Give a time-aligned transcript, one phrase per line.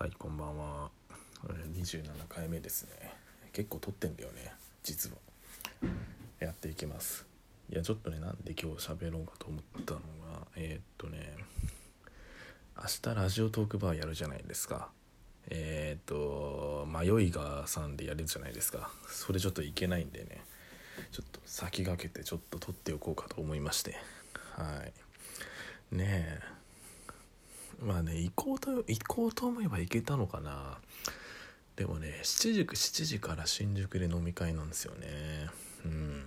[0.00, 0.88] はいこんばんは。
[1.74, 3.12] 27回目ですね。
[3.52, 4.50] 結構撮ってんだよね
[4.82, 5.16] 実は。
[6.38, 7.26] やっていきます。
[7.70, 11.34] いやちょっとねなんで今日喋ろうかと思ったのがえー、っとね
[12.78, 14.88] 明日ラジオトークバーやるじゃないですか。
[15.50, 18.90] えー、っと迷いがさんでやるじゃないですか。
[19.06, 20.40] それちょっといけないんでね
[21.12, 23.98] ちょっと先駆けてちょっと撮っておこうかと思いまして。
[24.56, 24.82] は
[25.92, 25.94] い。
[25.94, 26.59] ねえ。
[27.82, 30.78] まあね行こうと行こうと思えば行けたのかな。
[31.76, 35.48] でもね7時 ,7 時から新宿で飲み会なんですよね。
[35.84, 36.22] うん。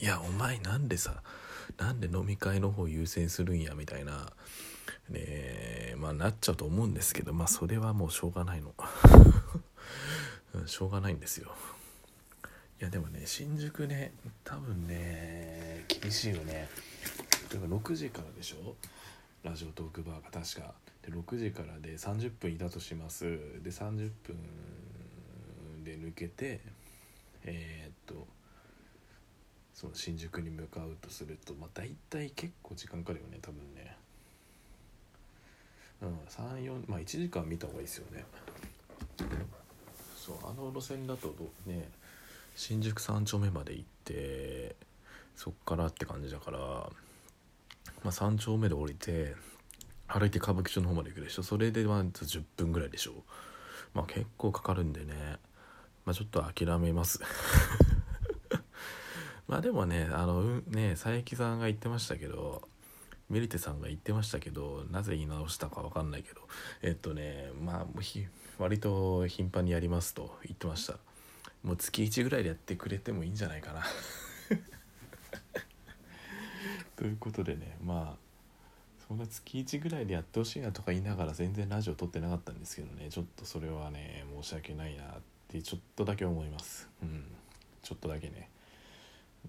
[0.00, 1.22] いやお前なんでさ
[1.78, 4.32] なんで飲み会の方優先するんやみたいな
[5.10, 8.72] ねまあなっちゃうと思うんですけどまあそれはもうしょうがないの。
[10.66, 11.54] しょうがないんですよ。
[12.80, 14.12] いやでもね新宿ね
[14.44, 16.68] 多分ね厳しいよね。
[17.52, 18.76] 例えば6時からでしょ？
[19.42, 20.74] ラジオトークバーが確か。
[21.02, 23.24] で6時からで30分いたとします。
[23.62, 24.36] で30分
[25.84, 26.60] で抜けて
[27.44, 28.26] えー、っと
[29.72, 33.96] その新宿に向かうとするとまあ大体結構時間かかるよね多分ね。
[36.02, 38.24] うん34まあ1時間見た方がいいですよね。
[40.16, 41.34] そうあの路線だと
[41.66, 41.88] ね
[42.54, 44.76] 新宿三丁目まで行って
[45.34, 46.90] そっからって感じだから
[48.02, 49.34] まあ、3丁目で降りて
[50.08, 51.42] 歩いて歌舞伎町の方まで行くでしょ。
[51.42, 53.12] それでまず10分ぐらいでしょ。
[53.94, 55.14] まあ結構かかるんでね。
[56.04, 57.20] まあちょっと諦めます。
[59.46, 62.68] まあでもねあのね佐伯さんが言ってましたけど
[63.28, 66.40] ミリテさんが言ってましたけどなぜ言い直したか分かんないけど
[66.82, 67.86] えっとねまあ
[68.58, 70.98] 割と頻繁にやりますと言ってました。
[71.62, 73.82] もう月1ぐらいでやってくれてもいいんじゃないかな。
[77.00, 78.30] ということでねまあ
[79.08, 85.06] そんな月1ぐらいでやってほしいなとか言いながら全然ラジオ撮ってなかったんですけどねちょっとそれはね申し訳ないなっ
[85.48, 86.90] てちょっとだけ思います。
[87.02, 87.24] うん。
[87.82, 88.50] ちょっとだけね。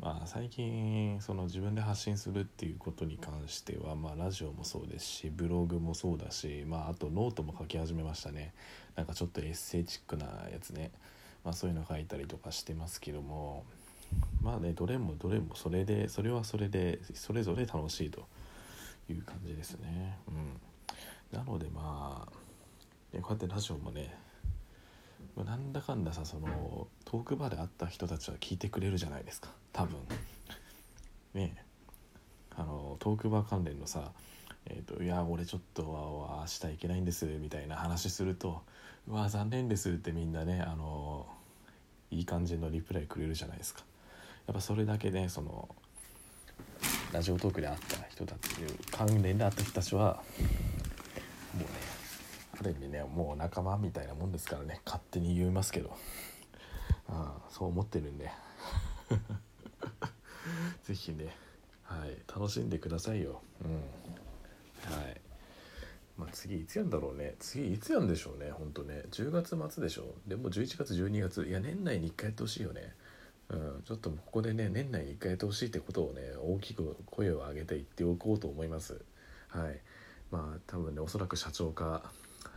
[0.01, 8.53] まあ最近その自分で発信するっていうことに関してはまあラジオもそうですしブログもそうだしまああとノートも書き始めましたね。
[8.95, 10.91] なんかちょっとエッセイチックなやつね。
[11.43, 13.65] まあそういうの書いたりとかしてますけども
[14.41, 18.27] まあねどれもどれもそれでそれはそれでそれぞれ楽しいと
[19.09, 20.17] いう感じですね。
[20.27, 20.59] うん。
[21.31, 22.37] なのでまあ、こ
[23.13, 24.13] うやってラジオもね
[25.37, 29.49] なんだかんださそのトークバーで会った人たちは聞いてくれるじゃないですか。
[29.71, 29.97] 多分。
[31.33, 31.55] ね。
[32.55, 34.11] あのトークバー関連のさ
[34.65, 38.61] えーと、いや俺ちょっと明日行けないんですみたいな話すると
[39.07, 41.27] 「うわ残念です」ってみんなねあの
[42.11, 43.83] いい感じのリプライくれるじゃないですか。
[44.47, 45.69] やっぱそれだけねその
[47.13, 48.55] ラジオトークで会った人たち
[48.91, 50.21] 関連で会った人たちは
[51.53, 51.65] もうね
[52.59, 54.81] ある意味ねもう仲間みたいなもんですからね。
[54.85, 55.95] 勝手に言いますけど。
[57.07, 58.31] ああそう思ってるんで。
[60.83, 61.35] 是非ね
[61.83, 63.41] はい楽しんでくださいよ。
[63.63, 63.71] うん。
[63.73, 63.81] は
[65.09, 65.21] い。
[66.17, 67.35] まあ次いつやんだろうね。
[67.39, 69.03] 次いつやんでしょうねほんとね。
[69.11, 71.43] 10月末でしょでも11月12月。
[71.43, 72.93] いや年内に1回やってほしいよね。
[73.51, 79.01] うん、ちょっとここでね年内に1回やってほしいってことをね大きく声を上げて言っておこうと思います。
[79.49, 79.79] はい。
[80.31, 82.03] まあ多分ねおそらく社長か、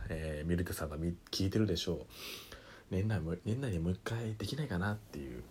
[0.07, 0.97] えー、ミルテさんが
[1.31, 1.97] 聞いてるでしょう。
[2.91, 5.43] 年内も年内にもう一回できないかなっていう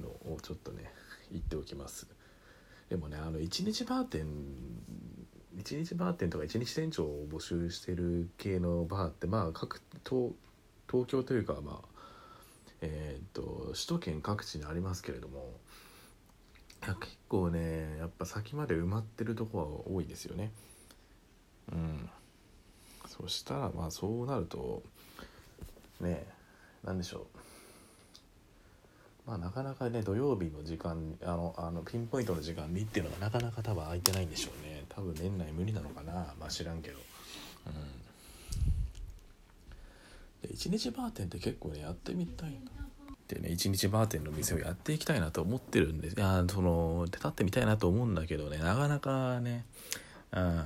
[0.00, 0.92] のをちょっとね
[1.32, 2.06] 言っておきます。
[2.88, 4.26] でもねあの1日バーテン
[5.58, 10.32] 1日バーテンとか1日店長を募集してる系のバーってまあ各東
[10.88, 11.95] 東京というかまあ
[12.80, 15.52] えーと、首都圏各地にありますけれども
[16.80, 20.52] 結構ねやっぱ先まで埋まってるとこは多いですよね。
[21.72, 22.08] うん。
[23.08, 24.82] そしたらまあそうなると
[26.00, 26.26] ねえ
[26.84, 27.26] 何でしょう。
[29.26, 34.84] まあなかなかね土曜日の時間あのあのピンポイントの時間にっていうのがなかなか多分空いてないんでしょうね。
[34.88, 36.34] 多分年内無理なのかな。
[36.38, 36.98] まあ知らんけど。
[37.66, 38.05] うん。
[40.46, 42.58] で1日バーテンって結構ねやってみたいな。
[43.28, 46.16] でね1日バーテンの店をやっていきたいなと思ってるんです。
[46.16, 49.64] いやその立ってみたいなと思うんだけどねなかなかね
[50.32, 50.64] うん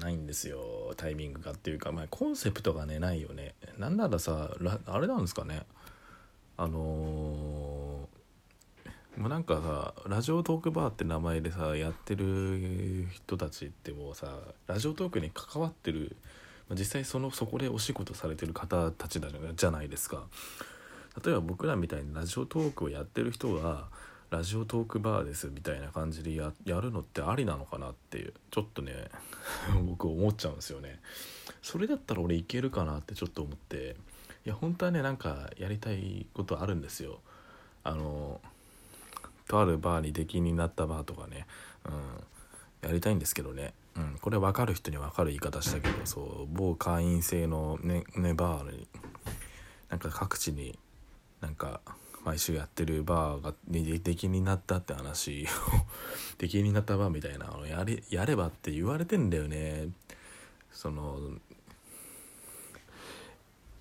[0.00, 0.92] ないんですよ。
[0.96, 3.54] タイミングがっていうか、まあ、コンセプトがねないよね。
[3.78, 4.50] なんならさ
[4.86, 5.62] あれなんですかね。
[6.56, 14.38] あのー、もうなんかさラジオトークバーって名前でさやってる人たちってもうさ
[14.68, 16.16] ラジオトークに関わってる
[16.70, 20.24] 実際そのそこでお仕事されてる方たちじゃないですか。
[21.24, 23.88] 例えば僕らみたいにラジオトークをやってる人は
[24.30, 29.08] ラジオトークバーですみたいな感じでやるのってありなのかなっていうちょっとね
[29.86, 31.00] 僕思っちゃうんですよね。
[31.62, 33.96] それだったら俺いけるかなってちょっと思って。
[34.46, 37.20] いや本当はねなんかやりたいことあるんですよ。
[37.82, 38.40] あの
[39.48, 41.46] とあるバーに出禁になったバーとかね、
[41.84, 41.90] う
[42.86, 48.88] ん、やりたいんですけどね、うん、これ分かる人に分かる言い方したけどそう某会員制のねネバーに
[49.88, 50.76] なんか各地に
[51.40, 51.80] なんか
[52.24, 55.46] 毎週やってるバーが出禁になったって話を
[56.38, 59.88] 出禁になったバーみたいなのやれやればって言われてんだよね
[60.72, 61.18] その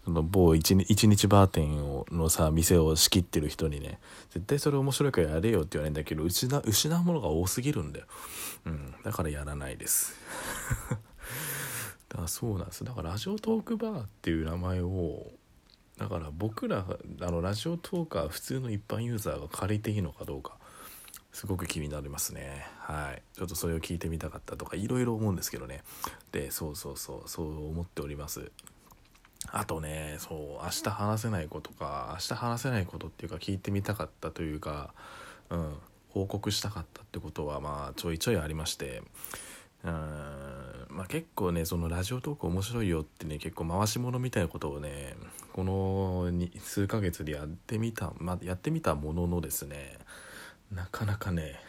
[0.05, 3.99] その某一日バー店をのさ店を仕切ってる人にね
[4.31, 8.05] 絶対それ面白いからやれよって言われるんだけど失失うものが多すぎるんだよ、
[8.65, 10.15] うん、だからやらないです。
[12.09, 12.83] だそうなんです。
[12.83, 15.31] だからラジオトークバーっていう名前を
[15.97, 16.85] だから僕ら
[17.21, 20.57] あのラジオトーカー普通の一般ユーザーが借りていいのかどうか
[21.31, 22.67] すごく気になりますね。
[22.77, 23.21] はい。
[23.35, 25.83] ちょっとそれを聞いてみたかったとかいろいろ思うんですけどね。
[26.31, 28.51] でそうそうそうそう思っております。
[29.53, 34.93] あとねそう明日話せないことか明日話せないことっていうか聞いてみたかったというか
[35.49, 35.73] うん
[36.09, 39.01] 報告したかったってことはまあちょいちょいありまして
[39.83, 39.91] うん
[40.89, 45.13] まあ、結構ねそのラジオトーク面白いよってね結構回し物みたいなことをね
[45.51, 49.97] この数ヶ月でやってみた、まあ、やってみたもののですね
[50.71, 51.59] なかなかね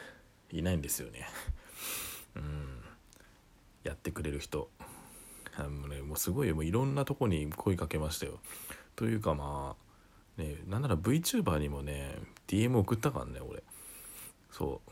[0.55, 1.27] いないんですよね。
[2.37, 2.83] うん。
[3.83, 4.71] やってくれる人。
[5.56, 8.39] あの、ね、もうすごいもういろんなとこに声かけましたよ。
[8.97, 9.77] というかま
[10.39, 12.17] あねなんなら VTuber にもね
[12.49, 13.62] DM 送ったからね俺。
[14.51, 14.91] そう。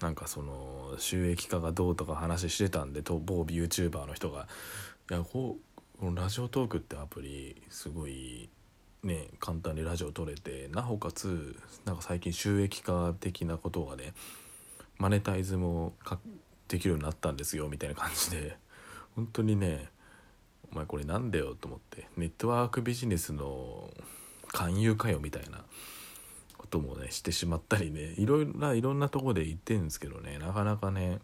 [0.00, 4.48] なんかその収益化がどうとか話してたんでと某 YouTuber の人が
[5.10, 8.48] 「いやこうこのラジオトークってアプリすごい
[9.02, 14.12] ね簡単にラジオ撮れてなおかつなんか最近収益化的なことがね
[14.98, 15.94] マネタイズも
[16.68, 18.58] できるようになったんですよみたいな感じで。
[19.16, 19.88] 本当にね
[20.72, 23.90] お前これなんだよと思ってネットワークビジネスの
[24.48, 25.64] 勧誘かよみたいな
[26.56, 31.18] こともねしてしまったりねいろいろないろんなとこで言ってるんですけどねなかなかね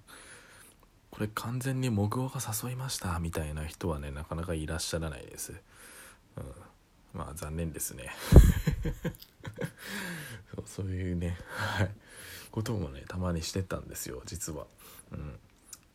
[1.10, 5.52] これ完全にモグオが誘いましたみたいな人はねなかなかいらっしゃらないです、
[6.36, 6.44] うん、
[7.12, 8.10] まあ残念ですね。
[10.54, 11.90] そうそういうねはい。
[12.50, 14.66] こともねたまにしてたんですよ実は、
[15.12, 15.38] うん、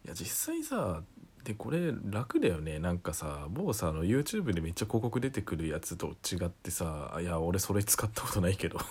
[0.05, 1.03] いや実際さ
[1.45, 2.79] でこれ楽だよね。
[2.79, 8.79] なんかさ某さあの YouTube でめっちゃ広告出てくるやつと違ってさいや俺それ使ったことないけど。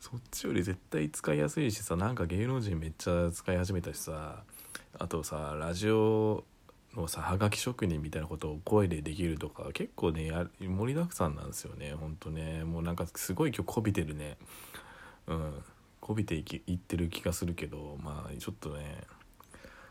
[0.00, 4.44] そっちより絶対使いやすいしさなんか芸能人めっちゃ使い始めたしさ
[4.96, 6.44] あとさラジオ
[6.94, 10.30] のさはがき職人みたいなことを声でできるとか結構ね
[10.60, 11.94] 盛りだくさんなんですよね。
[11.94, 12.62] ほんとね。
[12.62, 14.38] もうなんかすごい今日こびてるね。
[15.26, 15.64] うん。
[16.00, 19.02] こびていきいってる気がするけどまあちょっとね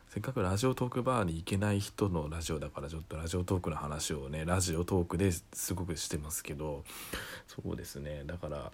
[0.09, 6.83] せっかくラジオトークバーに行けない人のラジオだからちょっとラジオトークの話をねラジオトークですごくしてますけど
[7.47, 8.23] そうですね。
[8.25, 8.71] だから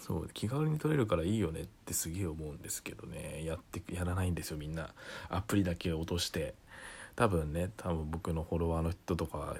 [0.00, 3.44] そう気軽に撮れるからいいよねってすげえ思うんですけどね。
[3.44, 4.90] やってやらないんですよみんな。
[5.28, 6.54] アプリだけ落として。
[7.16, 9.56] 多分ね多分僕のフォロワーの人とか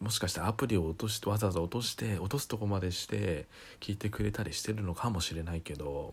[0.00, 3.46] もしかしてアプリを落としてわざわざ落として落とすとこまでして
[3.80, 6.12] 聞いてくれたりしてるのかもしれないけど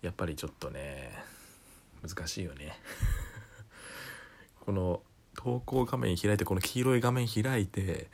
[0.00, 1.12] やっぱりちょっとね
[2.06, 2.78] 難しいよね。
[4.60, 5.02] この
[5.36, 8.10] 投稿画面開いてこの黄色い画面開いて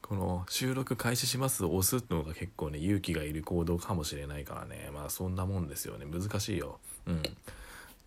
[0.00, 4.90] この収録開始しますを押すのが結構ね勇気がいる行動かもしれないからね。
[4.92, 6.06] まあそんなもんですよね。
[6.06, 6.78] 難しいよ。
[7.06, 7.22] うん。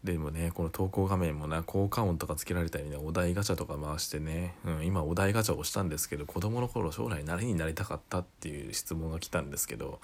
[0.04, 10.00] でもねこの投稿画面もな効果音とかつけられたりねお題ガチャとか回してね、うん、今お題ガチャを押したんですけど子供の頃将来何になりたかったっていう質問が来たんですけど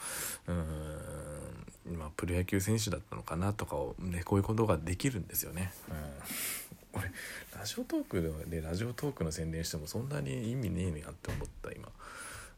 [0.48, 1.65] うん。
[1.91, 5.72] 今プロ野球選手だったのかなとかをねこういうことができるんですよね。
[5.89, 7.00] うん。
[7.00, 7.12] 俺
[7.58, 11.89] ラジオトークでラジオトークの宣伝してもそんなに意味ねえねやって思った今、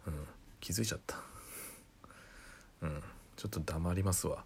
[0.08, 0.14] うん、
[0.60, 1.18] 気づいちゃった。
[2.82, 3.04] うん。
[3.36, 4.44] ちょっと黙りますわ。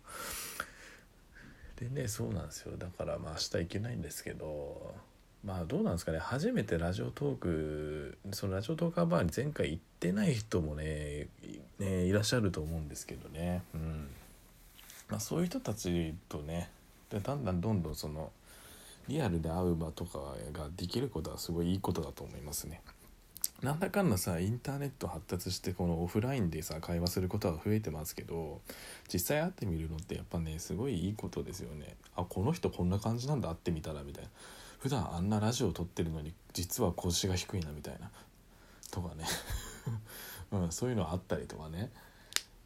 [1.79, 2.77] でねそうなんですよ。
[2.77, 4.93] だからまあ明日行けないんですけど
[5.43, 6.19] まあどうなんですかね。
[6.19, 11.27] 初めてラジオトークそのラジオトーカーバーに前回行ってない人もね
[11.79, 13.63] ねいらっしゃると思うんですけどね。
[13.73, 14.07] うん。
[15.09, 16.69] まあそういう人たちとね
[17.09, 18.31] でだんだんどんどんその
[19.07, 20.19] リアルで会う場とか
[20.51, 22.81] ができることはすごいいいことだと思いますね。
[23.61, 28.59] なんだかんださインターネット発達してこのオフラインでさ会話することは増えてますけど
[29.11, 31.95] 実際会ってみるのってやっぱねすごいいいことですよね。
[32.15, 34.29] あこの人こんな感じなんだ会ってみたらみたいな。
[34.79, 38.11] 普段あんなラジオ撮ってるのに実は腰が低いなみたいな。
[38.91, 39.23] とかね。
[40.51, 41.89] うん、そういうのあったりとかね。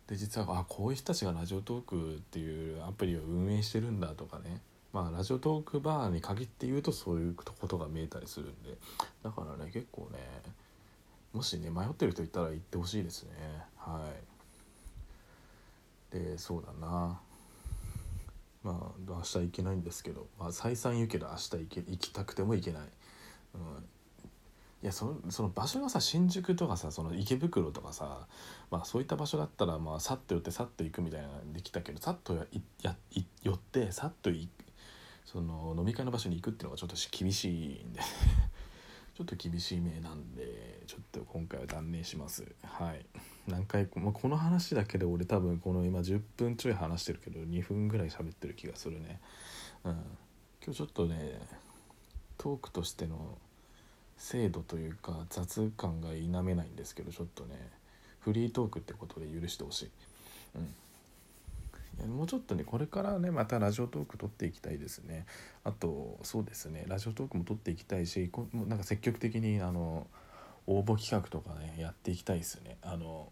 [0.08, 4.62] で実はあこういう人たちがラジオトークっていうアプリを運営してるんだとかね。
[4.94, 8.78] まあラジオトークバーに限って言うとそういうことが見えたりするんで。
[9.24, 10.20] だからね結構ね
[11.34, 13.32] もしね迷ってる人いたら行ってほしいですね。
[13.78, 14.10] は
[16.14, 16.16] い。
[16.18, 17.20] でそうだな。
[18.64, 22.82] まあ明日行けないんですけど、まあ、再三言うけど明日行け行きたくても行けない、
[23.56, 23.62] うん、
[24.88, 28.28] やその場所がさ新宿とかさその池袋とかさ、
[28.72, 32.36] まあ、そういった場所だったらまあさっと寄ってさっと行くみたいなのできたけどさっと
[32.82, 32.96] や
[33.44, 34.32] 寄ってさっと
[35.26, 38.00] その飲み会の場所に行くっていうのがちょっと厳しいんで
[39.14, 42.46] ちょっと厳しい目なんでちょっと今回は断念します。
[42.64, 43.06] はい。
[43.48, 49.20] 何回もこの話だけで俺多分この今10分ちょい話してるけど2分ぐらい喋ってる気がするね。
[49.84, 49.94] うん。
[50.64, 51.42] 今日ちょっとね
[52.38, 53.38] トークとしての
[54.18, 57.56] 精度というか雑感が否めないんですけどちょっとね
[58.20, 59.90] フリートークってことで許してほしい。
[60.56, 62.18] うん。
[62.18, 65.26] もうちょっとねこれからねまたラジオトーク撮っていきたいですね。
[65.64, 70.08] あとそうですねラジオトークも撮っていきたいしこなんか積極的にあの
[70.68, 72.78] 応募企画とかねやっていきたいですね。
[72.82, 73.32] あの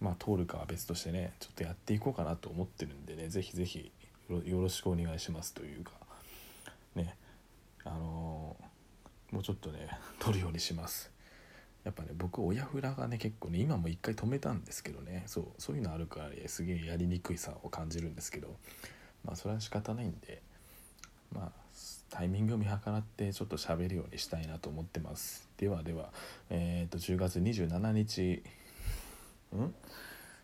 [0.00, 3.92] まあ通るかは別としてねちょっとやっていこうかなと思ってるんでね是非是非
[4.28, 5.92] よろしくお願いしますというか
[6.94, 7.16] ね
[7.84, 8.56] あの
[9.30, 9.88] もうちょっとね
[10.18, 11.12] 撮るようにします。
[11.84, 15.22] やっぱね僕親フラがね結構ね今も一回止めたんですけどね。
[15.26, 18.56] そうそういうのあるから、ね、すげえやりにくいさを感じるんですけど。
[19.24, 20.42] まあそれは仕方ないんで。
[21.30, 21.52] まあ
[22.10, 25.48] タイミングを見計らってちょっと喋るようにしたいなと思ってます。
[25.58, 26.12] ではでは
[26.50, 28.42] えっ、ー、と10月27日。
[29.54, 29.74] ん？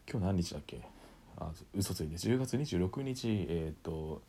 [0.08, 0.80] 今日何日だっけ？
[1.38, 2.14] あ嘘ついて。
[2.14, 4.22] 10月26日えっ、ー、と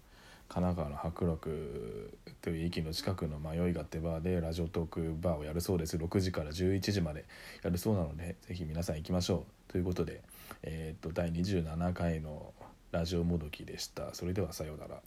[0.50, 5.98] 神奈川の白楽という駅の近くの迷いがってバーでラジオトークバーをやるそうです。
[5.98, 7.26] 6時から11時まで
[7.64, 9.72] やるそうなのでぜひ皆さん行きましょう。
[9.72, 10.22] ということで、
[10.62, 12.54] えー、と第27回の
[12.92, 14.14] ラジオもどきでした。
[14.14, 15.02] それではさようなら。